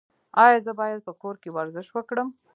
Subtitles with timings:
[0.43, 2.29] ایا زه باید په کور کې ورزش وکړم؟